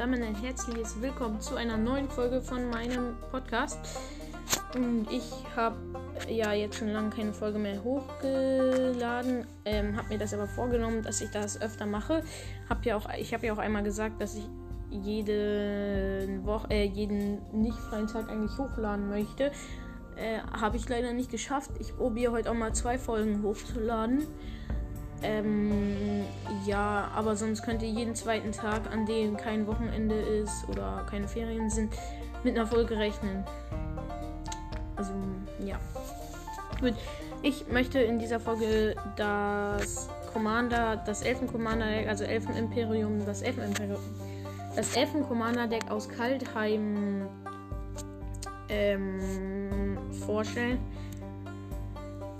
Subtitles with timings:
[0.00, 3.80] und ein herzliches Willkommen zu einer neuen Folge von meinem Podcast.
[5.10, 5.76] Ich habe
[6.28, 11.20] ja jetzt schon lange keine Folge mehr hochgeladen, ähm, habe mir das aber vorgenommen, dass
[11.20, 12.22] ich das öfter mache.
[12.68, 14.48] Hab ja auch, ich habe ja auch einmal gesagt, dass ich
[14.88, 19.50] jede Woche, äh, jeden nicht freien Tag eigentlich hochladen möchte.
[20.14, 21.72] Äh, habe ich leider nicht geschafft.
[21.80, 24.28] Ich probiere heute auch mal zwei Folgen hochzuladen.
[25.22, 26.24] Ähm,
[26.64, 31.26] ja, aber sonst könnt ihr jeden zweiten Tag, an dem kein Wochenende ist oder keine
[31.26, 31.92] Ferien sind,
[32.44, 33.44] mit einer Folge rechnen.
[34.96, 35.12] Also,
[35.64, 35.78] ja.
[36.80, 36.94] Gut.
[37.40, 44.00] Ich möchte in dieser Folge das Commander, das Elfen-Commander-Deck, also Elfen-Imperium, das Elfen-Imperium,
[44.74, 47.28] das Elfen-Commander-Deck aus Kaltheim
[48.68, 50.78] ähm, vorstellen.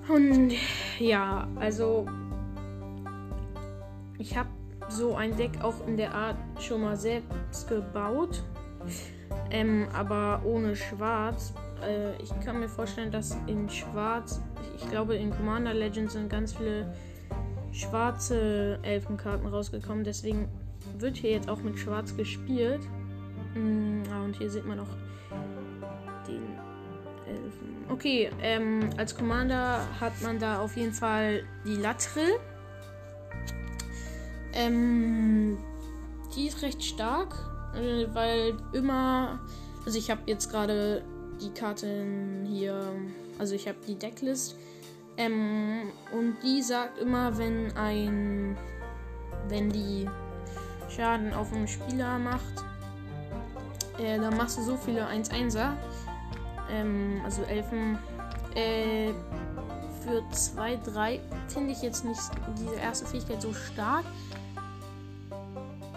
[0.09, 0.55] Und
[0.99, 2.07] ja, also
[4.19, 4.49] ich habe
[4.89, 8.43] so ein Deck auch in der Art schon mal selbst gebaut.
[9.51, 11.55] Ähm, aber ohne Schwarz.
[11.83, 14.43] Äh, ich kann mir vorstellen, dass in Schwarz,
[14.77, 16.93] ich glaube in Commander Legends sind ganz viele
[17.73, 20.05] schwarze Elfenkarten rausgekommen.
[20.05, 20.49] Deswegen
[20.99, 22.81] wird hier jetzt auch mit Schwarz gespielt.
[23.55, 24.97] Mm, und hier sieht man auch
[26.27, 26.43] den
[27.27, 27.85] Elfen.
[27.89, 32.39] Okay, ähm, als Commander hat man da auf jeden Fall die Latrell.
[34.53, 35.59] Ähm,
[36.35, 37.35] die ist recht stark,
[37.75, 39.41] äh, weil immer,
[39.85, 41.03] also ich habe jetzt gerade
[41.41, 42.81] die Karten hier,
[43.39, 44.57] also ich habe die Decklist.
[45.17, 48.57] Ähm, und die sagt immer, wenn ein,
[49.49, 50.09] wenn die
[50.89, 52.65] Schaden auf einen Spieler macht,
[53.99, 55.73] äh, dann machst du so viele 1-1er,
[56.71, 57.99] ähm, also Elfen,
[58.55, 59.13] äh,
[60.03, 62.21] für 2-3 finde ich jetzt nicht
[62.59, 64.05] diese erste Fähigkeit so stark.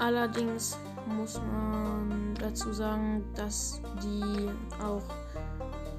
[0.01, 0.79] Allerdings
[1.15, 4.49] muss man dazu sagen, dass die
[4.83, 5.03] auch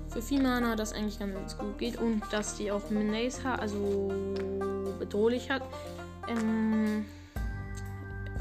[0.09, 4.11] für Fimana das eigentlich ganz gut geht und dass die auch Menace hat, also
[4.99, 5.63] bedrohlich hat.
[6.27, 7.05] Ähm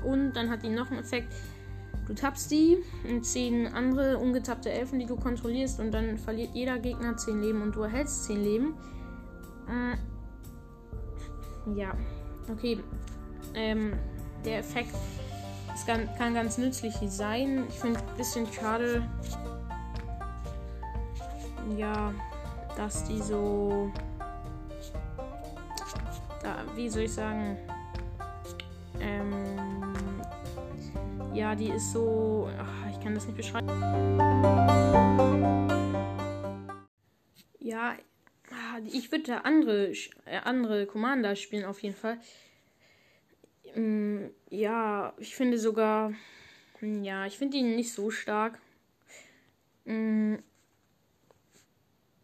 [0.04, 1.32] und dann hat die noch einen Effekt.
[2.08, 6.80] Du tappst die und 10 andere ungetappte Elfen, die du kontrollierst, und dann verliert jeder
[6.80, 8.74] Gegner 10 Leben und du erhältst 10 Leben.
[9.70, 9.96] Äh
[11.76, 11.94] ja,
[12.52, 12.80] okay.
[13.54, 13.94] Ähm,
[14.44, 14.96] der Effekt
[15.74, 17.66] es kann, kann ganz nützlich sein.
[17.70, 19.08] Ich finde ein bisschen schade,
[21.78, 22.14] ja,
[22.76, 23.92] dass die so,
[26.42, 27.58] da, wie soll ich sagen,
[29.00, 30.22] ähm,
[31.34, 33.68] ja, die ist so, ach, ich kann das nicht beschreiben.
[37.60, 37.96] Ja,
[38.92, 39.92] ich würde da andere,
[40.26, 42.18] äh, andere Commander spielen auf jeden Fall.
[43.76, 46.14] Mm, ja, ich finde sogar.
[46.82, 48.60] Mm, ja, ich finde ihn nicht so stark.
[49.86, 50.36] Mm,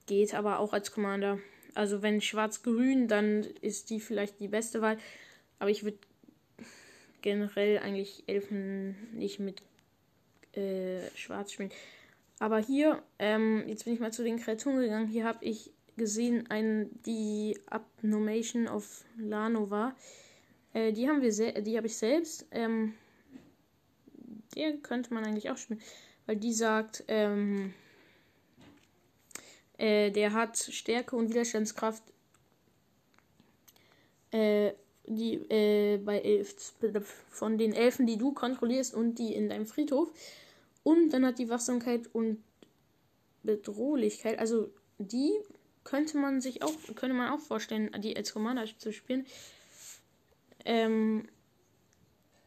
[0.05, 1.39] geht aber auch als Commander.
[1.75, 4.97] Also wenn schwarz-grün, dann ist die vielleicht die beste Wahl.
[5.59, 5.99] Aber ich würde
[7.21, 9.61] generell eigentlich Elfen nicht mit
[10.53, 11.71] äh, schwarz spielen.
[12.39, 15.07] Aber hier, ähm, jetzt bin ich mal zu den Kreaturen gegangen.
[15.07, 19.95] Hier habe ich gesehen, ein, die Abnomation of Lanova.
[20.77, 22.45] Äh, die haben wir die habe ich selbst.
[22.51, 22.93] Ähm,
[24.55, 25.81] der könnte man eigentlich auch spielen.
[26.27, 27.73] Weil die sagt, ähm,
[29.77, 32.03] äh, der hat Stärke und Widerstandskraft.
[34.31, 34.73] Äh,
[35.07, 36.73] die äh, bei elf,
[37.29, 40.11] von den Elfen, die du kontrollierst und die in deinem Friedhof.
[40.83, 42.43] Und dann hat die Wachsamkeit und
[43.43, 44.37] Bedrohlichkeit.
[44.37, 45.31] Also die
[45.85, 49.25] könnte man sich auch, könnte man auch vorstellen, die als Commander zu spielen.
[50.67, 51.29] Ähm,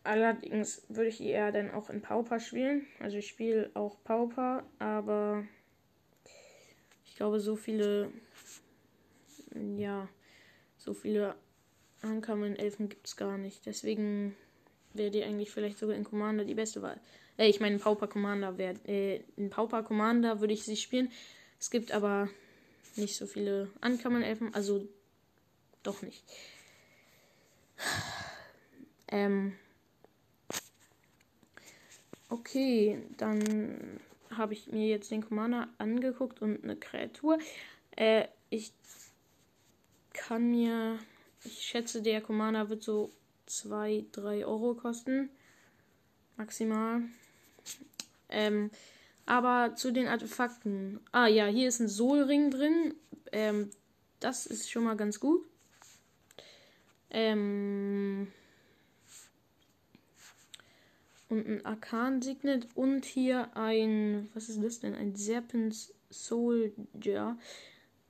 [0.04, 2.86] allerdings würde ich eher dann auch in Pauper spielen.
[3.00, 5.47] Also ich spiele auch Pauper, aber
[7.06, 8.12] ich glaube, so viele,
[9.76, 10.06] ja,
[10.76, 11.34] so viele
[12.03, 13.64] Uncommon Elfen gibt es gar nicht.
[13.64, 14.37] Deswegen
[14.93, 17.00] wäre die eigentlich vielleicht sogar in Commander die beste Wahl.
[17.38, 21.11] Äh, ich meine, Pauper Commander wäre, äh, in Pauper Commander würde ich sie spielen.
[21.58, 22.28] Es gibt aber
[22.96, 24.87] nicht so viele Uncommon Elfen, also
[25.82, 26.22] doch nicht.
[29.09, 29.55] Ähm.
[32.29, 34.00] Okay, dann
[34.31, 37.38] habe ich mir jetzt den Commander angeguckt und eine Kreatur.
[37.97, 38.73] Äh, ich
[40.12, 40.99] kann mir.
[41.43, 43.11] Ich schätze, der Commander wird so
[43.47, 45.31] 2, 3 Euro kosten.
[46.37, 47.03] Maximal.
[48.29, 48.71] Ähm,
[49.27, 51.00] aber zu den Artefakten.
[51.12, 52.94] Ah ja, hier ist ein Solring drin.
[53.32, 53.71] Ähm,
[54.21, 55.50] das ist schon mal ganz gut.
[57.10, 58.28] Ähm,
[61.28, 64.94] und ein Arkan Signet und hier ein, was ist das denn?
[64.94, 67.38] Ein Serpent Soldier.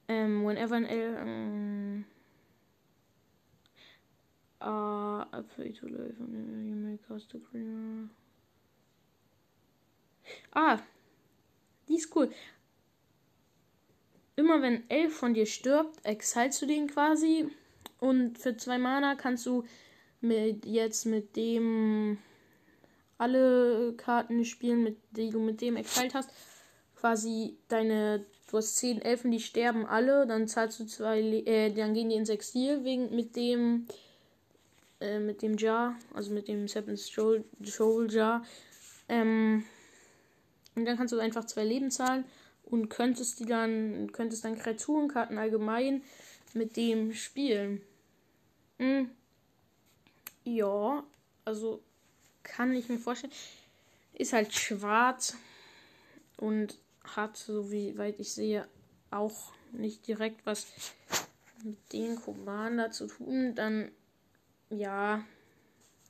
[0.09, 1.17] Ähm, whenever an L.
[1.21, 2.05] Ähm,
[4.63, 8.11] uh, I to live and you may cast a green.
[10.53, 10.81] Ah,
[11.89, 12.31] die ist cool.
[14.37, 17.51] Immer wenn elf von dir stirbt, exilst du den quasi.
[18.01, 19.65] Und für zwei Mana kannst du
[20.21, 22.19] mit jetzt mit dem
[23.19, 26.31] alle Karten spielen, mit die du mit dem exiled hast.
[26.97, 31.95] Quasi deine, du hast zehn Elfen, die sterben alle, dann zahlst du zwei, äh, dann
[31.95, 33.87] gehen die ins Exil wegen mit dem,
[35.01, 37.45] äh, mit dem Jar, also mit dem Seven Soul
[38.11, 38.43] Jar.
[39.09, 39.65] Ähm,
[40.75, 42.25] und dann kannst du einfach zwei Leben zahlen
[42.65, 46.03] und könntest die dann, könntest dann Kreaturenkarten allgemein
[46.55, 47.83] mit dem spielen.
[48.81, 49.11] Hm.
[50.43, 51.05] Ja,
[51.45, 51.83] also
[52.43, 53.33] kann ich mir vorstellen.
[54.15, 55.37] Ist halt schwarz
[56.39, 58.67] und hat, so wie weit ich sehe,
[59.11, 60.67] auch nicht direkt was
[61.63, 63.55] mit den Commander zu tun.
[63.55, 63.93] Dann,
[64.71, 65.27] ja,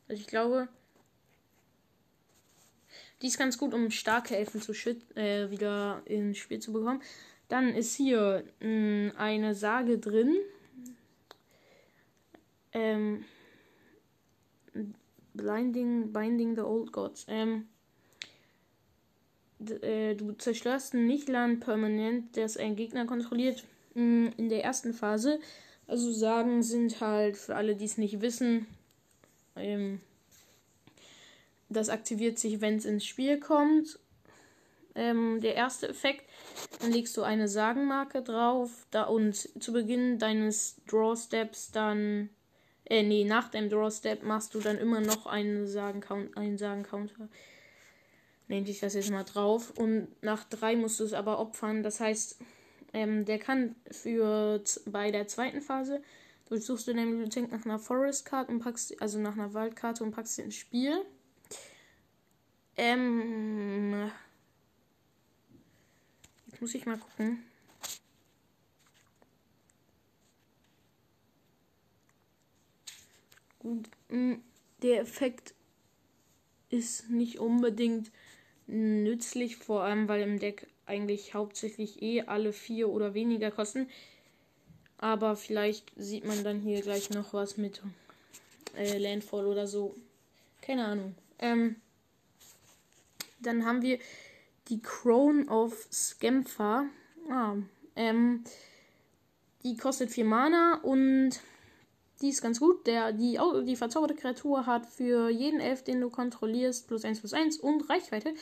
[0.09, 0.69] also ich glaube,
[3.21, 4.73] die ist ganz gut, um starke Elfen zu
[5.17, 7.03] äh, wieder ins Spiel zu bekommen.
[7.49, 10.37] Dann ist hier mh, hm, eine Sage drin.
[12.73, 13.25] Ähm,
[15.35, 17.27] Blinding, Binding the Old Gods.
[17.29, 17.69] Ähm,
[19.83, 23.65] äh, du zerstörst ein Nichtland permanent, das ein Gegner kontrolliert.
[23.95, 25.41] Mh, hm, in der ersten Phase.
[25.87, 28.67] Also Sagen sind halt für alle, die es nicht wissen,
[29.57, 30.01] ähm,
[31.69, 33.99] das aktiviert sich, wenn es ins Spiel kommt.
[34.97, 36.29] Ähm, der erste Effekt,
[36.81, 42.29] dann legst du eine Sagenmarke drauf da und zu Beginn deines Draw Steps dann,
[42.91, 46.03] äh, nee, nach deinem Draw Step machst du dann immer noch einen Sagen
[46.35, 47.29] einen Sagen Counter.
[48.49, 51.85] Nehme ich das jetzt mal drauf und nach drei musst du es aber opfern.
[51.85, 52.41] Das heißt,
[52.93, 56.03] ähm, der kann für bei der zweiten Phase
[56.49, 60.11] durchsuchst du deine Bibliothek nach einer Forest Card und packst also nach einer Waldkarte und
[60.11, 61.01] packst sie ins Spiel.
[62.77, 64.11] Ähm.
[66.47, 67.45] Jetzt muss ich mal gucken.
[73.61, 74.35] Gut, mm,
[74.83, 75.55] der Effekt
[76.71, 78.11] ist nicht unbedingt
[78.67, 83.89] nützlich, vor allem weil im Deck eigentlich hauptsächlich eh alle vier oder weniger kosten.
[84.99, 87.81] Aber vielleicht sieht man dann hier gleich noch was mit
[88.77, 89.95] äh, Landfall oder so.
[90.61, 91.15] Keine Ahnung.
[91.39, 91.77] Ähm,
[93.41, 93.99] dann haben wir
[94.69, 96.85] die Crown of Skempha.
[97.31, 97.57] Ah,
[97.97, 98.45] ähm,
[99.63, 101.41] die kostet 4 Mana und
[102.21, 102.87] die ist ganz gut.
[102.87, 107.33] Der, die, die verzauberte Kreatur hat für jeden Elf, den du kontrollierst, plus 1 plus
[107.33, 108.35] 1 und Reichweite.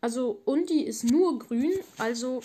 [0.00, 1.72] Also, und die ist nur grün.
[1.98, 2.42] Also,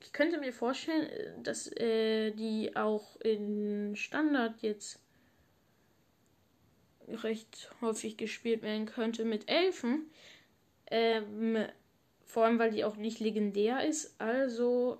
[0.00, 1.08] ich könnte mir vorstellen,
[1.42, 4.98] dass äh, die auch in Standard jetzt
[7.08, 10.10] recht häufig gespielt werden könnte mit Elfen.
[10.90, 11.64] Ähm,
[12.24, 14.14] vor allem, weil die auch nicht legendär ist.
[14.18, 14.98] Also,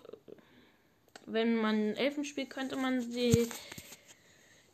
[1.27, 3.49] wenn man Elfen spielt, könnte man die,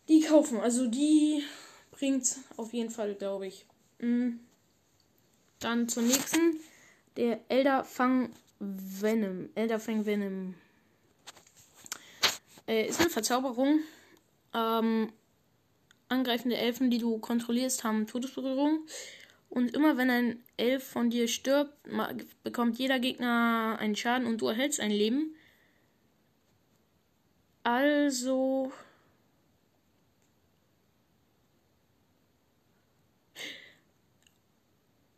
[0.09, 0.61] die kaufen.
[0.61, 1.43] Also, die
[1.91, 3.67] bringt auf jeden Fall, glaube ich.
[3.99, 4.41] Mhm.
[5.61, 6.61] Dann zur nächsten.
[7.17, 9.49] Der Elderfang Venom.
[9.55, 10.55] Elderfang Venom.
[12.67, 13.81] Äh, ist eine Verzauberung.
[14.53, 15.13] Ähm,
[16.09, 18.87] angreifende Elfen, die du kontrollierst, haben Todesberührung.
[19.49, 21.73] Und immer wenn ein Elf von dir stirbt,
[22.43, 25.35] bekommt jeder Gegner einen Schaden und du erhältst ein Leben.
[27.63, 28.73] Also.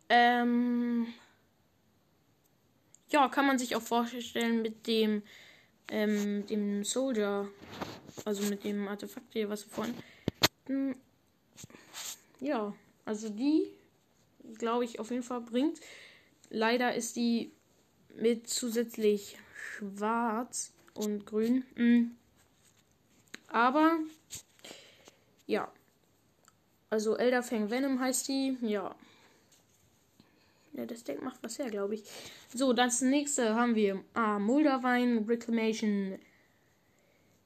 [0.08, 1.06] Ähm.
[3.08, 5.22] Ja, kann man sich auch vorstellen mit dem,
[5.88, 7.48] ähm, dem Soldier.
[8.24, 9.94] Also mit dem Artefakt hier, was wir vorhin.
[10.66, 10.96] Hm,
[12.40, 13.70] ja, also die
[14.54, 15.80] glaube ich, auf jeden Fall bringt.
[16.50, 17.52] Leider ist die
[18.14, 21.64] mit zusätzlich schwarz und grün.
[21.74, 22.16] Mhm.
[23.48, 23.98] Aber
[25.46, 25.70] ja.
[26.88, 28.56] Also Elderfang Venom heißt die.
[28.62, 28.94] Ja.
[30.76, 32.02] Ja, das Deck macht was her, glaube ich.
[32.54, 36.18] So, das nächste haben wir ah, Mulderwein Reclamation.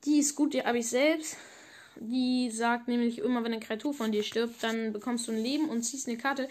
[0.04, 1.36] Die ist gut, die habe ich selbst.
[1.96, 5.68] Die sagt nämlich immer, wenn eine Kreatur von dir stirbt, dann bekommst du ein Leben
[5.68, 6.48] und ziehst eine Karte.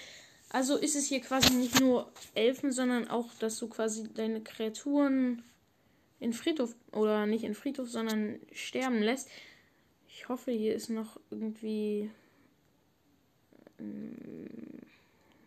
[0.49, 5.43] Also ist es hier quasi nicht nur Elfen, sondern auch, dass du quasi deine Kreaturen
[6.19, 9.29] in Friedhof oder nicht in Friedhof, sondern sterben lässt.
[10.07, 12.09] Ich hoffe, hier ist noch irgendwie.
[13.79, 14.47] Ähm,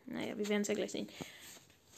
[0.06, 1.08] naja, wir werden es ja gleich sehen.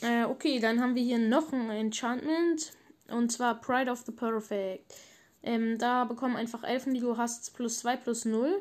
[0.01, 2.73] Äh, okay, dann haben wir hier noch ein Enchantment.
[3.09, 4.95] Und zwar Pride of the Perfect.
[5.43, 8.61] Ähm, da bekommen einfach Elfen, die du hast, plus 2 plus 0.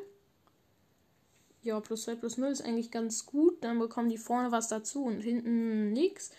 [1.62, 3.64] Ja, plus 2 plus 0 ist eigentlich ganz gut.
[3.64, 6.32] Dann bekommen die vorne was dazu und hinten nichts.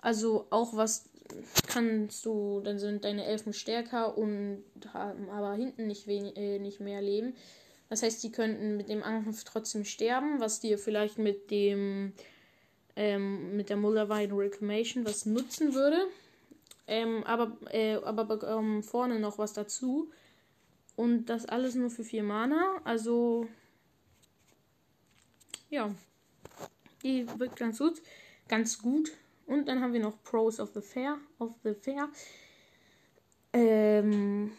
[0.00, 1.04] Also auch was
[1.68, 6.80] kannst du, dann sind deine Elfen stärker und haben aber hinten nicht, wenig, äh, nicht
[6.80, 7.34] mehr Leben.
[7.88, 12.14] Das heißt, die könnten mit dem Angriff trotzdem sterben, was dir vielleicht mit dem
[12.96, 16.06] ähm, mit der Mullerweide Reclamation was nutzen würde.
[16.86, 20.10] Ähm, aber äh, aber bekommen vorne noch was dazu.
[20.96, 22.80] Und das alles nur für 4 Mana.
[22.84, 23.48] Also
[25.70, 25.90] ja.
[27.02, 28.02] Die wirkt ganz gut.
[28.46, 29.10] Ganz gut.
[29.46, 31.18] Und dann haben wir noch Pros of the Fair.
[31.38, 32.10] Of the Fair.
[33.54, 34.52] Ähm,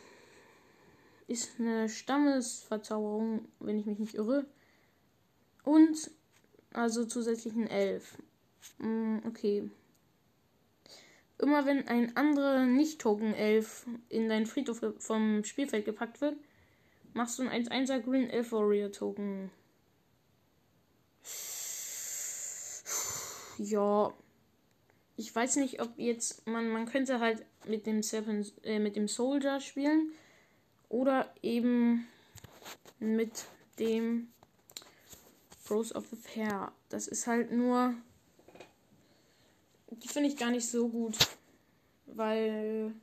[1.27, 4.45] ist eine Stammesverzauberung, wenn ich mich nicht irre.
[5.63, 6.11] Und
[6.73, 8.17] also zusätzlich ein Elf.
[8.79, 9.69] Mm, okay.
[11.37, 16.37] Immer wenn ein anderer Nicht-Token-Elf in deinen Friedhof vom Spielfeld gepackt wird,
[17.13, 19.51] machst du ein 1-1er Green Elf Warrior Token.
[23.57, 24.13] Ja.
[25.15, 29.07] Ich weiß nicht, ob jetzt man man könnte halt mit dem Seven äh, mit dem
[29.07, 30.11] Soldier spielen
[30.89, 32.07] oder eben
[32.99, 33.45] mit
[33.79, 34.32] dem
[35.65, 36.71] Pros of the Fair.
[36.89, 37.95] Das ist halt nur
[40.01, 41.17] die finde ich gar nicht so gut,
[42.07, 42.93] weil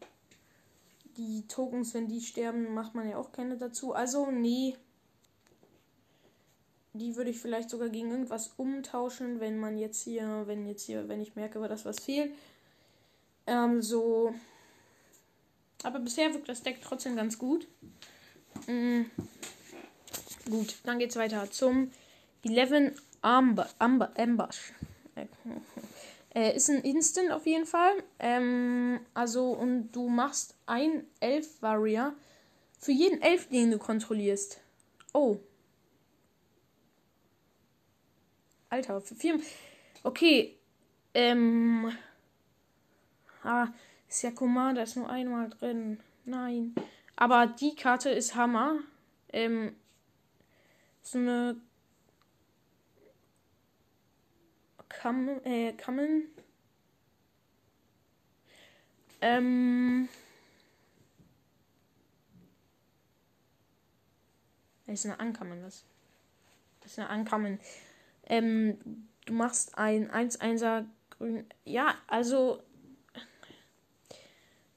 [1.16, 3.92] die Tokens, wenn die sterben, macht man ja auch keine dazu.
[3.92, 4.76] Also nee,
[6.92, 11.08] die würde ich vielleicht sogar gegen irgendwas umtauschen, wenn man jetzt hier, wenn jetzt hier,
[11.08, 12.32] wenn ich merke, dass was fehlt.
[13.46, 14.34] Ähm, so.
[15.82, 17.66] Aber bisher wirkt das Deck trotzdem ganz gut.
[18.66, 19.10] Mhm.
[20.48, 21.90] Gut, dann geht's weiter zum
[22.44, 24.72] 11 Amber, Amber, Ambush.
[26.34, 27.92] Äh, ist ein Instant auf jeden Fall.
[28.18, 32.14] Ähm, also, und du machst ein Elf-Warrior
[32.78, 34.60] für jeden Elf, den du kontrollierst.
[35.12, 35.40] Oh,
[38.70, 39.40] Alter, für vier.
[40.04, 40.56] Okay.
[41.12, 41.92] Ähm.
[43.42, 43.68] Ah,
[44.08, 45.98] ist ja Commander, ist nur einmal drin.
[46.24, 46.74] Nein.
[47.16, 48.78] Aber die Karte ist Hammer.
[49.32, 49.74] Ähm.
[51.02, 51.60] So eine.
[54.90, 55.72] Kam, äh.
[59.22, 60.08] Ähm.
[64.86, 65.84] Das ist eine Ankammen, was?
[66.80, 67.60] Das ist eine Ankammen.
[68.26, 71.46] Ähm, du machst ein 1-1er grün.
[71.64, 72.62] Ja, also.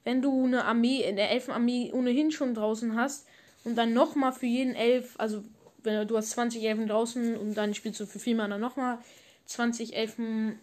[0.05, 3.25] Wenn du eine Armee, in der Elfenarmee ohnehin schon draußen hast
[3.63, 5.43] und dann nochmal für jeden Elf, also
[5.81, 8.99] wenn du hast 20 Elfen draußen und dann spielst du für vier Mana nochmal
[9.45, 10.59] 20 Elfen,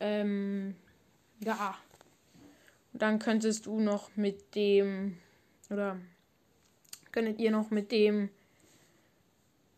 [0.00, 0.74] ähm,
[1.40, 1.76] ja.
[2.92, 5.18] Und dann könntest du noch mit dem,
[5.70, 5.98] oder
[7.12, 8.30] könntet ihr noch mit dem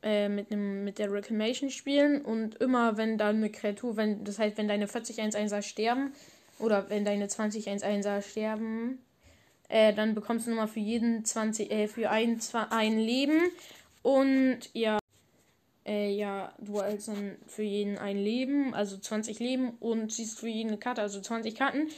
[0.06, 4.38] äh, mit, dem, mit der Reclamation spielen und immer wenn dann eine Kreatur, wenn, das
[4.38, 6.12] heißt, wenn deine 40 1-1er sterben
[6.60, 9.00] oder wenn deine 20 1-1er sterben,
[9.68, 13.40] äh, dann bekommst du nochmal für jeden 20, äh, für ein, zwei, ein Leben
[14.02, 15.00] und ja,
[15.86, 20.48] äh, ja, du als dann für jeden ein Leben, also 20 Leben und ziehst für
[20.48, 21.88] jeden eine Karte, also 20 Karten.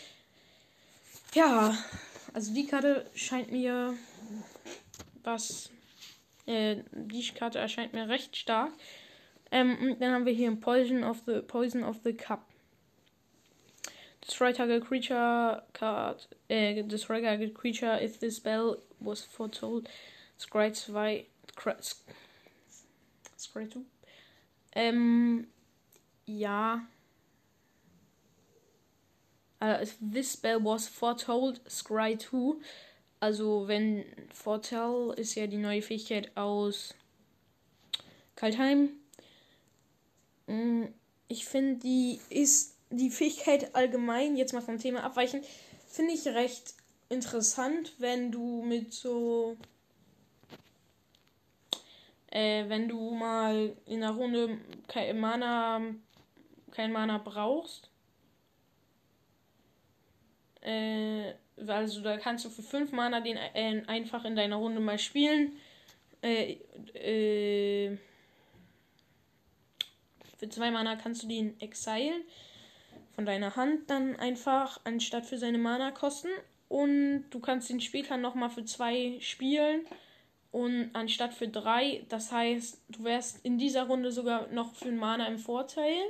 [1.34, 1.76] Ja,
[2.32, 3.94] also die Karte scheint mir
[5.24, 5.70] was
[6.46, 8.72] äh, die Karte erscheint mir recht stark.
[9.50, 12.44] Ähm, dann haben wir hier ein Poison of the Poison of the Cup.
[14.26, 16.28] Destroy target creature card.
[16.48, 19.88] Äh, destroy target creature if the spell was foretold.
[20.38, 21.26] Scry 2.
[23.38, 23.80] Scry 2.
[24.72, 25.46] Ähm,
[26.26, 26.86] ja.
[29.60, 32.60] Uh, if this spell was foretold, Scry 2.
[33.20, 36.94] Also, wenn Vorteil ist ja die neue Fähigkeit aus
[38.36, 38.90] Kaltheim.
[40.46, 40.84] Mm,
[41.26, 45.42] ich finde, die ist die Fähigkeit allgemein, jetzt mal vom Thema abweichen,
[45.88, 46.74] finde ich recht
[47.08, 49.56] interessant, wenn du mit so.
[52.30, 55.80] Äh, wenn du mal in einer Runde kein Mana,
[56.70, 57.90] kein Mana brauchst.
[60.60, 61.34] Äh
[61.66, 65.52] also da kannst du für 5 Mana den äh, einfach in deiner Runde mal spielen.
[66.22, 66.58] Äh,
[66.94, 67.96] äh,
[70.38, 72.22] für 2 Mana kannst du den exilen
[73.14, 76.28] von deiner Hand dann einfach, anstatt für seine Mana kosten.
[76.68, 79.86] Und du kannst den später nochmal für 2 spielen.
[80.50, 84.98] Und anstatt für 3, das heißt, du wärst in dieser Runde sogar noch für einen
[84.98, 86.00] Mana im Vorteil.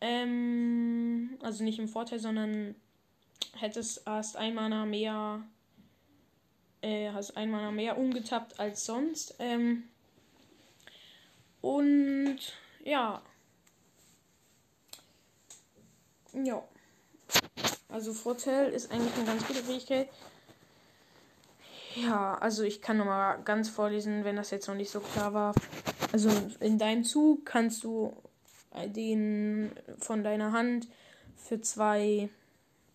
[0.00, 2.74] Ähm, also nicht im Vorteil, sondern
[3.56, 5.42] hättest erst ein Mana mehr,
[6.82, 9.36] äh, hast ein Mana mehr umgetappt als sonst.
[9.38, 9.84] Ähm,
[11.62, 12.38] und
[12.84, 13.22] ja.
[16.34, 16.62] Ja.
[17.88, 20.08] Also Vorteil ist eigentlich eine ganz gute Fähigkeit.
[21.96, 25.54] Ja, also ich kann nochmal ganz vorlesen, wenn das jetzt noch nicht so klar war.
[26.12, 26.30] Also
[26.60, 28.16] in deinem Zug kannst du
[28.86, 30.88] den von deiner Hand
[31.36, 32.30] für zwei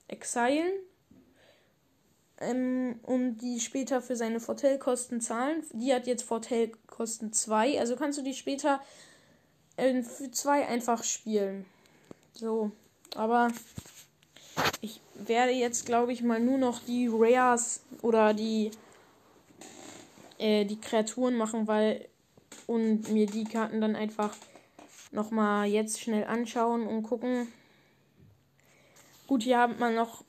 [0.07, 0.71] exilen
[2.39, 5.63] ähm, und die später für seine Vorteilkosten zahlen.
[5.73, 8.81] Die hat jetzt Vorteilkosten 2, also kannst du die später
[9.75, 11.65] äh, für 2 einfach spielen.
[12.33, 12.71] So,
[13.15, 13.49] aber
[14.81, 18.71] ich werde jetzt, glaube ich, mal nur noch die Rares oder die
[20.37, 22.07] äh, die Kreaturen machen, weil
[22.65, 24.35] und mir die Karten dann einfach
[25.11, 27.47] noch mal jetzt schnell anschauen und gucken.
[29.27, 30.23] Gut, hier hat man noch.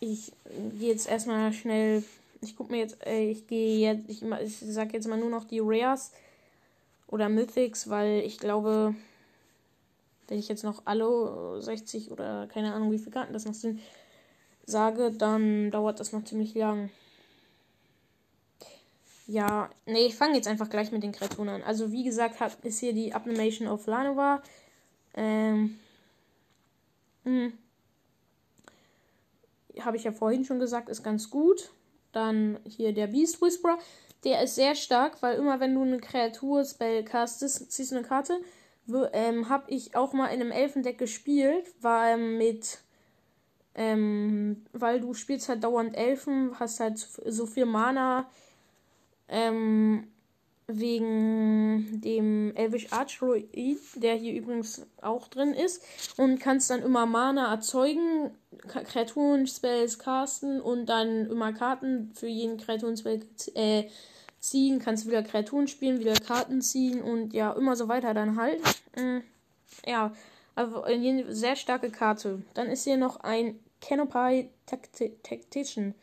[0.00, 0.32] Ich
[0.78, 2.04] gehe jetzt erstmal schnell.
[2.40, 3.04] Ich gucke mir jetzt.
[3.06, 4.08] Äh, ich gehe jetzt.
[4.08, 6.12] Ich, ich sag jetzt mal nur noch die Rares
[7.08, 8.94] oder Mythics, weil ich glaube,
[10.28, 13.80] wenn ich jetzt noch alle 60 oder keine Ahnung, wie viele Karten das noch sind,
[14.66, 16.90] sage, dann dauert das noch ziemlich lang.
[19.30, 21.62] Ja, nee, ich fange jetzt einfach gleich mit den Kreaturen an.
[21.62, 24.42] Also, wie gesagt, hat, ist hier die Abnimation of Lanova.
[25.14, 25.78] Ähm.
[27.24, 27.52] Hm.
[29.80, 31.70] Habe ich ja vorhin schon gesagt, ist ganz gut.
[32.12, 33.78] Dann hier der Beast Whisperer.
[34.24, 38.40] Der ist sehr stark, weil immer wenn du eine Kreatur-Spell castest, ziehst du eine Karte.
[39.12, 41.66] Ähm, habe ich auch mal in einem Elfendeck gespielt.
[41.82, 42.78] War ähm, mit.
[43.74, 48.26] Ähm, weil du spielst halt dauernd Elfen, hast halt so viel Mana
[49.28, 50.08] ähm,
[50.68, 53.48] wegen dem Elvish Archroid,
[53.96, 55.82] der hier übrigens auch drin ist.
[56.18, 58.30] Und kannst dann immer Mana erzeugen,
[58.66, 63.22] Kreaturen-Spells casten und dann immer Karten für jeden Kreaturen-Spell
[63.54, 63.84] äh,
[64.40, 64.78] ziehen.
[64.78, 68.60] Kannst wieder Kreaturen spielen, wieder Karten ziehen und ja, immer so weiter dann halt.
[68.94, 69.20] Äh,
[69.90, 70.12] ja,
[70.54, 72.42] also eine sehr starke Karte.
[72.52, 75.94] Dann ist hier noch ein Canopy Tactician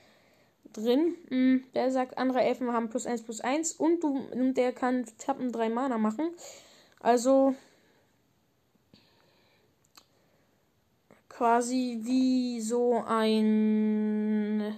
[0.78, 1.16] drin.
[1.30, 5.52] Mm, der sagt, andere Elfen haben plus 1 plus 1 und du, der kann Tappen
[5.52, 6.32] 3 Mana machen.
[7.00, 7.56] Also
[11.30, 14.76] quasi wie so ein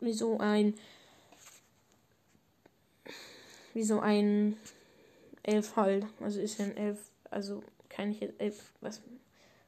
[0.00, 0.74] wie so ein
[3.74, 4.56] wie so ein
[5.42, 6.06] Elf halt.
[6.20, 6.98] Also ist ja ein Elf,
[7.30, 9.02] also kann ich jetzt Elf, was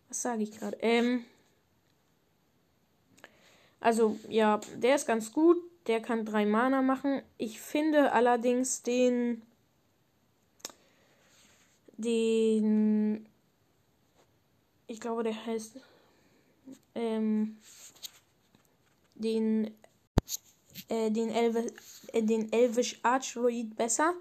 [0.08, 0.78] was sage ich gerade?
[0.80, 1.24] Ähm
[3.80, 5.58] also ja, der ist ganz gut.
[5.86, 7.22] Der kann drei Mana machen.
[7.38, 9.42] Ich finde allerdings den
[11.96, 13.26] den
[14.86, 15.80] ich glaube der heißt
[16.94, 17.56] ähm,
[19.14, 19.74] den
[20.88, 21.66] äh, den Elve,
[22.12, 24.14] äh, den Elvish Archroid besser,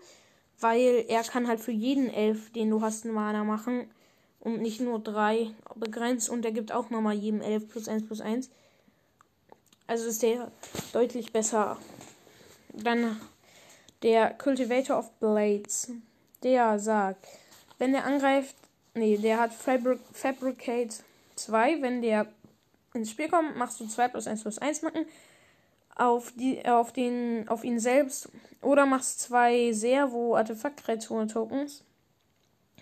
[0.59, 3.89] weil er kann halt für jeden Elf, den du hast, einen Mana machen
[4.39, 8.21] und nicht nur drei begrenzt und er gibt auch nochmal jedem Elf plus eins plus
[8.21, 8.49] eins.
[9.87, 10.51] Also ist der
[10.93, 11.77] deutlich besser.
[12.73, 13.19] Dann
[14.03, 15.91] der Cultivator of Blades.
[16.43, 17.25] Der sagt,
[17.79, 18.55] wenn der angreift,
[18.93, 21.03] nee, der hat Fabric, Fabricate
[21.35, 21.81] 2.
[21.81, 22.27] Wenn der
[22.93, 25.05] ins Spiel kommt, machst du 2 plus 1 plus 1 Macken
[25.95, 28.29] auf, die, auf, den, auf ihn selbst.
[28.61, 31.83] Oder machst zwei Servo Artefakt-Kreaturen Tokens.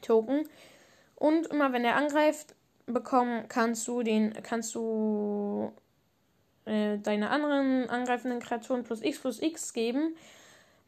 [0.02, 0.48] Token.
[1.16, 5.72] Und immer wenn er angreift, bekommen kannst du den, kannst du
[6.66, 10.16] äh, deine anderen angreifenden Kreaturen plus x plus x geben,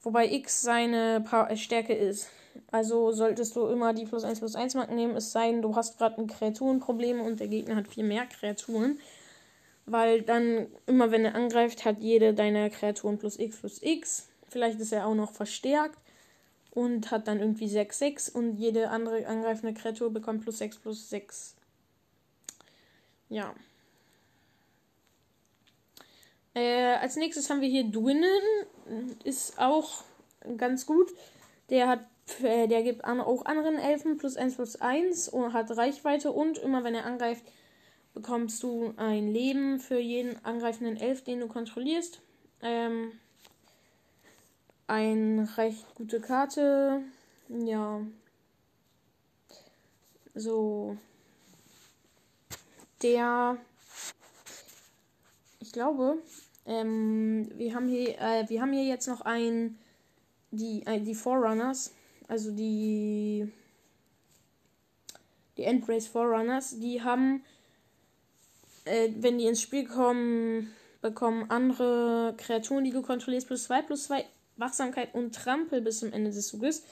[0.01, 2.29] wobei x seine äh, Stärke ist.
[2.71, 5.75] Also solltest du immer die plus 1 plus 1 Marken nehmen, es sei denn, du
[5.75, 8.99] hast gerade ein Kreaturenproblem und der Gegner hat viel mehr Kreaturen.
[9.85, 14.27] Weil dann, immer wenn er angreift, hat jede deiner Kreaturen plus x plus x.
[14.49, 15.99] Vielleicht ist er auch noch verstärkt
[16.71, 21.09] und hat dann irgendwie 6, 6 und jede andere angreifende Kreatur bekommt plus 6 plus
[21.09, 21.55] 6.
[23.29, 23.53] Ja.
[26.57, 28.41] Äh, als nächstes haben wir hier Dwinnen.
[29.23, 30.03] Ist auch
[30.57, 31.13] ganz gut.
[31.69, 31.99] Der hat
[32.41, 36.57] äh, der gibt an, auch anderen Elfen plus 1 plus 1 und hat Reichweite und
[36.57, 37.43] immer wenn er angreift,
[38.15, 42.21] bekommst du ein Leben für jeden angreifenden Elf, den du kontrollierst.
[42.63, 43.11] Ähm,
[44.87, 47.03] eine recht gute Karte.
[47.49, 48.01] Ja.
[50.33, 50.97] So.
[53.03, 53.57] Der.
[55.59, 56.17] Ich glaube,
[56.67, 59.77] ähm, wir, haben hier, äh, wir haben hier jetzt noch ein,
[60.51, 61.93] die, äh, die Forerunners,
[62.27, 63.49] also die,
[65.55, 67.43] die Endrace Forerunners, die haben,
[68.83, 74.03] äh, wenn die ins Spiel kommen, bekommen andere Kreaturen, die du kontrollierst, plus 2 plus
[74.05, 74.25] 2
[74.57, 76.83] Wachsamkeit und Trampel bis zum Ende des Zuges.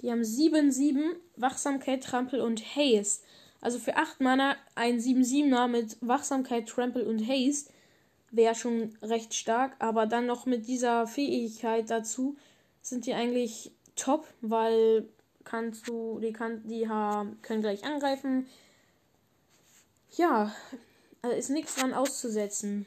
[0.00, 3.22] Die haben 7, 7 Wachsamkeit, Trampel und Haste.
[3.60, 7.70] Also für 8 Mana ein 7-7er mit Wachsamkeit, Trampel und Haste
[8.30, 9.74] wäre schon recht stark.
[9.78, 12.36] Aber dann noch mit dieser Fähigkeit dazu
[12.82, 15.08] sind die eigentlich top, weil
[15.44, 16.82] kannst du, die, kann, die
[17.42, 18.46] können gleich angreifen.
[20.16, 20.54] Ja,
[21.22, 22.86] also ist nichts dran auszusetzen.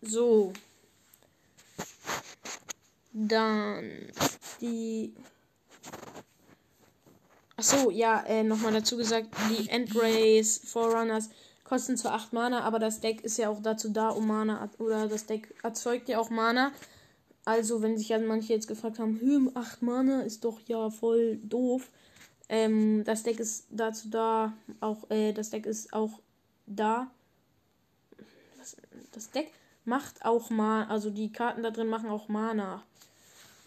[0.00, 0.52] So.
[3.12, 3.90] Dann
[4.60, 5.14] die.
[7.56, 11.28] Achso, ja, äh, nochmal dazu gesagt, die Endrace Forerunners
[11.68, 15.06] kosten zwar 8 Mana, aber das Deck ist ja auch dazu da, um Mana, oder
[15.06, 16.72] das Deck erzeugt ja auch Mana.
[17.44, 21.38] Also, wenn sich ja manche jetzt gefragt haben, hm, 8 Mana ist doch ja voll
[21.42, 21.90] doof.
[22.48, 26.20] Ähm, das Deck ist dazu da, auch, äh, das Deck ist auch
[26.66, 27.10] da.
[28.58, 28.76] Was,
[29.12, 29.50] das Deck
[29.84, 32.82] macht auch Mana, also die Karten da drin machen auch Mana.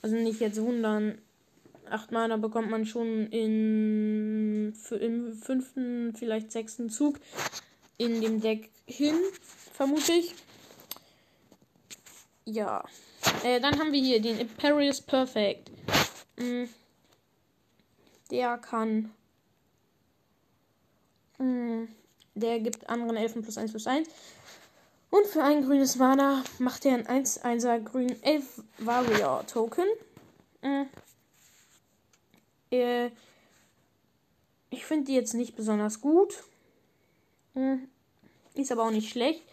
[0.02, 1.20] Also nicht jetzt wundern.
[1.88, 7.20] 8 Mana bekommt man schon in, im fünften, vielleicht sechsten Zug
[7.98, 9.16] in dem Deck hin,
[9.74, 10.34] vermute ich.
[12.46, 12.84] Ja.
[13.44, 15.72] Äh, dann haben wir hier den Imperious Perfect.
[16.38, 16.66] Mm.
[18.30, 19.12] Der kann.
[21.38, 21.86] Mm.
[22.34, 24.08] Der gibt anderen Elfen plus 1 plus 1.
[25.10, 29.86] Und für ein grünes Mana macht er ein 1-1er grün Elf Warrior Token.
[30.62, 30.84] Mm.
[32.72, 33.12] Äh,
[34.70, 36.44] ich finde die jetzt nicht besonders gut.
[37.54, 37.88] Mm.
[38.54, 39.44] Ist aber auch nicht schlecht.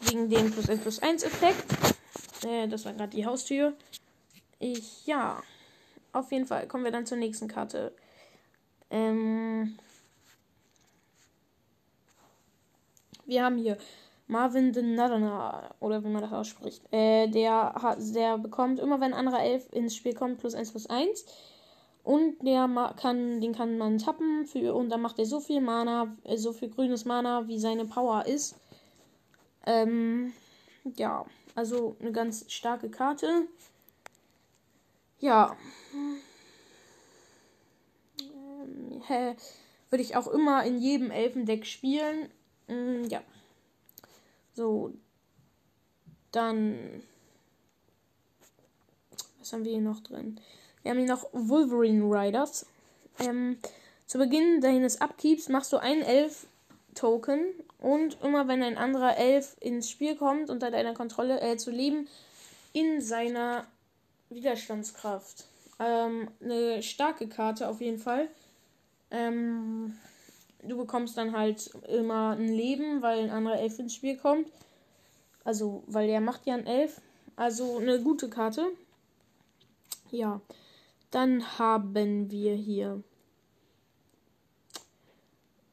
[0.00, 1.64] Wegen dem plus 1 plus 1 Effekt.
[2.44, 3.74] Äh, das war gerade die Haustür.
[4.58, 5.42] Ich, ja.
[6.12, 7.92] Auf jeden Fall kommen wir dann zur nächsten Karte.
[8.90, 9.78] Ähm,
[13.26, 13.78] wir haben hier
[14.26, 16.82] Marvin the Nadana, oder wie man das ausspricht.
[16.92, 17.74] Äh, der,
[18.14, 21.26] der bekommt immer, wenn ein anderer Elf ins Spiel kommt, plus 1 plus 1.
[22.02, 26.16] Und der kann, den kann man tappen für, und dann macht er so viel Mana,
[26.24, 28.56] äh, so viel grünes Mana, wie seine Power ist.
[29.66, 30.32] Ähm,
[30.96, 33.46] ja, also eine ganz starke Karte.
[35.18, 35.56] Ja.
[39.08, 39.36] Ähm,
[39.90, 42.30] würde ich auch immer in jedem Elfendeck spielen.
[42.68, 43.22] Ähm, ja.
[44.54, 44.92] So.
[46.32, 47.02] Dann.
[49.38, 50.40] Was haben wir hier noch drin?
[50.82, 52.66] Wir haben hier noch Wolverine Riders.
[53.18, 53.58] Ähm,
[54.06, 57.44] zu Beginn deines Upkeeps machst du einen Elf-Token
[57.78, 62.08] und immer wenn ein anderer Elf ins Spiel kommt, unter deiner Kontrolle äh, zu leben,
[62.72, 63.66] in seiner
[64.30, 65.44] Widerstandskraft.
[65.78, 68.28] Ähm, eine starke Karte auf jeden Fall.
[69.10, 69.98] Ähm,
[70.62, 74.48] du bekommst dann halt immer ein Leben, weil ein anderer Elf ins Spiel kommt.
[75.44, 77.00] Also, weil der macht ja ein Elf.
[77.36, 78.66] Also eine gute Karte.
[80.10, 80.40] Ja.
[81.10, 83.02] Dann haben wir hier.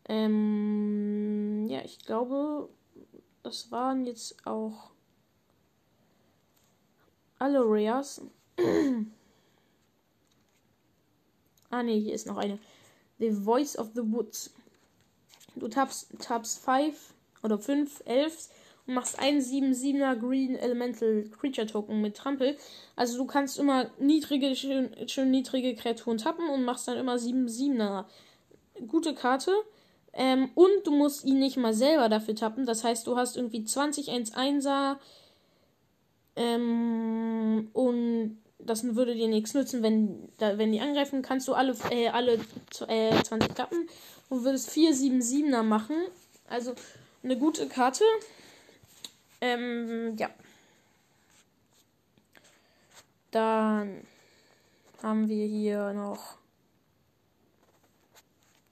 [0.06, 2.70] Ähm, ja, ich glaube,
[3.44, 4.92] das waren jetzt auch
[7.38, 8.22] alle Rares.
[11.70, 12.58] ah ne, hier ist noch eine.
[13.20, 14.54] The Voice of the Woods.
[15.56, 18.50] Du tappst, tappst 5 oder 5 Elves
[18.88, 22.58] und machst einen 7-7er Green Elemental Creature Token mit Trampel.
[22.96, 28.06] Also du kannst immer niedrige, schön, schön niedrige Kreaturen tappen und machst dann immer 7-7er.
[28.88, 29.52] Gute Karte.
[30.14, 32.66] Ähm, und du musst ihn nicht mal selber dafür tappen.
[32.66, 34.98] Das heißt, du hast irgendwie 20 1-1er.
[36.38, 41.76] Ähm, und das würde dir nichts nützen, wenn, da, wenn die angreifen, kannst du alle,
[41.92, 42.40] äh, alle
[42.88, 43.88] äh, 20 tappen
[44.30, 45.96] und würdest 4 7 7er machen.
[46.48, 46.74] Also
[47.24, 48.04] eine gute Karte.
[49.42, 50.30] Ähm, ja.
[53.32, 54.06] Dann
[55.04, 56.38] haben wir hier noch.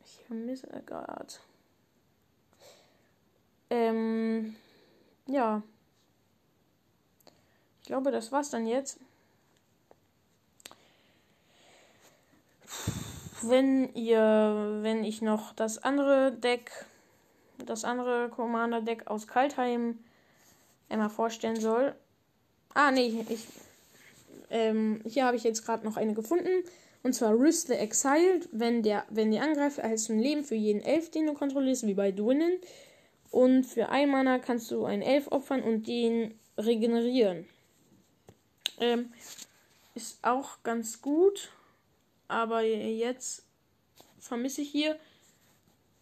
[0.03, 1.33] Ich vermisse gerade.
[3.69, 4.55] Ähm,
[5.27, 5.61] ja.
[7.81, 8.99] Ich glaube, das war's dann jetzt.
[13.49, 16.71] wenn ihr, wenn ich noch das andere Deck,
[17.65, 19.99] das andere Commander Deck aus Kaltheim
[20.95, 21.93] einmal vorstellen soll.
[22.73, 23.45] Ah, nee, ich,
[24.49, 26.63] ähm, hier habe ich jetzt gerade noch eine gefunden.
[27.03, 28.47] Und zwar Risk the Exiled.
[28.51, 31.85] Wenn der, wenn die angreift, erhältst du ein Leben für jeden Elf, den du kontrollierst,
[31.85, 32.57] wie bei Dwinnen.
[33.29, 37.45] Und für ein Mana kannst du einen Elf opfern und den regenerieren.
[38.79, 39.11] Ähm,
[39.93, 41.51] ist auch ganz gut.
[42.27, 43.43] Aber jetzt
[44.19, 44.97] vermisse ich hier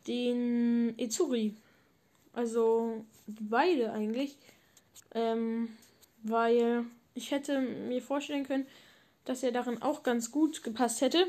[0.08, 1.56] den Izuri.
[2.34, 4.38] Also beide eigentlich.
[5.14, 5.76] Ähm,
[6.24, 8.66] weil ich hätte mir vorstellen können,
[9.26, 11.26] dass er darin auch ganz gut gepasst hätte.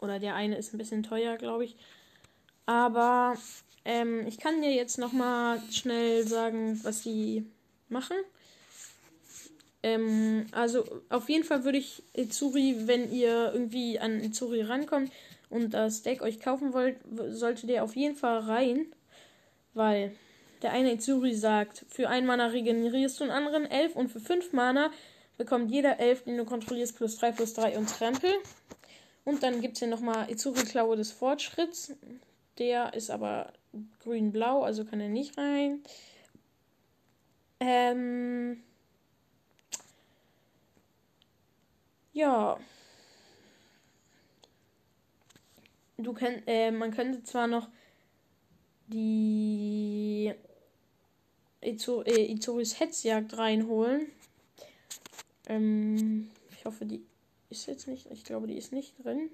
[0.00, 1.76] Oder der eine ist ein bisschen teuer, glaube ich.
[2.66, 3.36] Aber
[3.84, 7.46] ähm, ich kann dir jetzt noch mal schnell sagen, was die
[7.88, 8.16] machen.
[9.82, 15.12] Ähm, also auf jeden Fall würde ich Izuri, wenn ihr irgendwie an Izuri rankommt
[15.50, 16.96] und das Deck euch kaufen wollt,
[17.30, 18.86] solltet ihr auf jeden Fall rein.
[19.74, 20.14] Weil
[20.62, 24.52] der eine Izuri sagt, für ein Mana regenerierst du einen anderen Elf und für fünf
[24.52, 24.90] Mana
[25.36, 28.30] bekommt jeder Elf, den du kontrollierst, plus 3 plus 3 und Trempel.
[29.24, 31.94] Und dann gibt es hier nochmal Izuri Klaue des Fortschritts.
[32.58, 33.52] Der ist aber
[34.00, 35.82] grün-blau, also kann er nicht rein.
[37.60, 38.62] Ähm.
[42.12, 42.58] Ja.
[45.96, 47.68] Du könnt, äh, man könnte zwar noch
[48.88, 50.34] die
[51.62, 54.06] Izur äh, Hetzjagd reinholen.
[55.48, 57.02] Ähm, ich hoffe, die
[57.50, 58.10] ist jetzt nicht.
[58.10, 59.30] Ich glaube, die ist nicht drin.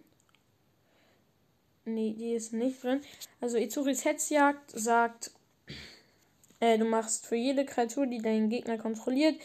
[1.84, 3.00] Nee, die ist nicht drin.
[3.40, 5.30] Also Izuris Hetzjagd sagt,
[6.60, 9.36] äh, du machst für jede Kreatur, die deinen Gegner kontrolliert,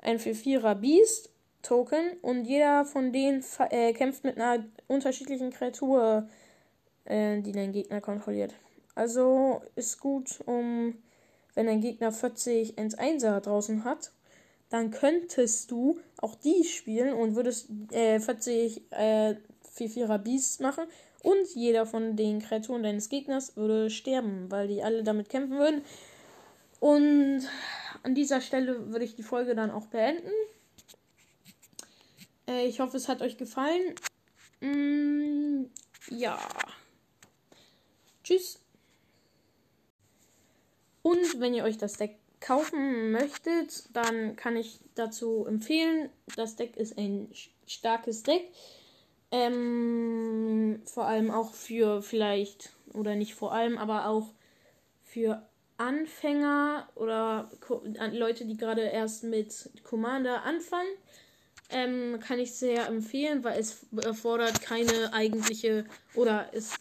[0.00, 1.30] ein 4-4er Beast
[1.62, 6.28] Token und jeder von denen äh, kämpft mit einer unterschiedlichen Kreatur,
[7.04, 8.54] äh, die deinen Gegner kontrolliert.
[8.94, 10.94] Also ist gut, um
[11.56, 14.12] wenn ein Gegner 40 1-1er draußen hat,
[14.68, 19.34] dann könntest du auch die spielen und würdest äh, 40 äh,
[19.76, 20.84] 4-4er Beasts machen
[21.22, 25.82] und jeder von den Kreaturen deines Gegners würde sterben, weil die alle damit kämpfen würden.
[26.78, 27.42] Und
[28.02, 30.30] an dieser Stelle würde ich die Folge dann auch beenden.
[32.46, 33.94] Äh, ich hoffe, es hat euch gefallen.
[34.60, 35.64] Mm,
[36.10, 36.38] ja.
[38.22, 38.60] Tschüss.
[41.06, 46.10] Und wenn ihr euch das Deck kaufen möchtet, dann kann ich dazu empfehlen.
[46.34, 47.28] Das Deck ist ein
[47.64, 48.50] starkes Deck.
[49.30, 54.32] Ähm, vor allem auch für vielleicht, oder nicht vor allem, aber auch
[55.04, 57.52] für Anfänger oder
[58.10, 60.90] Leute, die gerade erst mit Commander anfangen.
[61.70, 65.84] Ähm, kann ich sehr empfehlen, weil es erfordert keine eigentliche
[66.16, 66.80] oder es,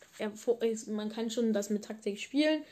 [0.88, 2.64] man kann schon das mit Taktik spielen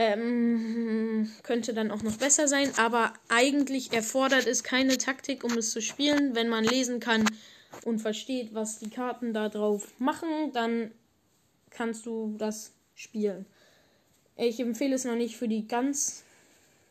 [0.00, 5.72] ähm, könnte dann auch noch besser sein, aber eigentlich erfordert es keine Taktik, um es
[5.72, 6.34] zu spielen.
[6.34, 7.26] Wenn man lesen kann
[7.84, 10.90] und versteht, was die Karten da drauf machen, dann
[11.68, 13.44] kannst du das spielen.
[14.36, 16.24] Ich empfehle es noch nicht für die ganz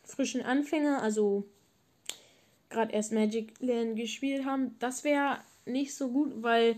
[0.03, 1.45] frischen Anfänger, also
[2.69, 4.75] gerade erst Magic lernen gespielt haben.
[4.77, 6.75] Das wäre nicht so gut, weil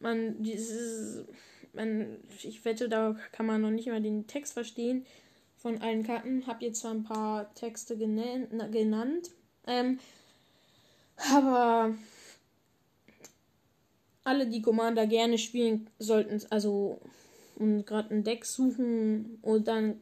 [0.00, 1.24] man dieses,
[1.72, 5.06] man, ich wette, da kann man noch nicht mal den Text verstehen
[5.58, 6.46] von allen Karten.
[6.46, 9.30] Habe jetzt zwar ein paar Texte genannt,
[9.66, 9.98] ähm,
[11.32, 11.94] aber
[14.24, 17.00] alle, die Commander gerne spielen, sollten also
[17.56, 20.00] und gerade ein Deck suchen und dann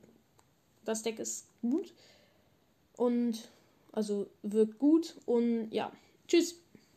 [0.84, 1.92] das Deck ist gut
[2.96, 3.48] und
[3.92, 5.90] also wirkt gut und ja,
[6.28, 6.60] tschüss.